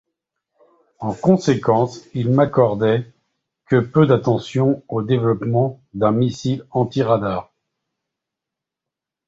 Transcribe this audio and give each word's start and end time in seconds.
En 0.97 1.13
conséquence, 1.13 2.05
ils 2.15 2.31
n'accordaient 2.31 3.13
que 3.67 3.75
peu 3.79 4.07
d'attention 4.07 4.81
au 4.89 5.03
développement 5.03 5.79
d'un 5.93 6.11
missile 6.11 6.65
anti-radar. 6.71 7.51